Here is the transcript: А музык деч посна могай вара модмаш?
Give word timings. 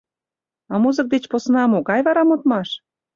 А 0.73 0.75
музык 0.83 1.05
деч 1.13 1.23
посна 1.31 1.63
могай 1.73 2.01
вара 2.07 2.23
модмаш? 2.27 2.69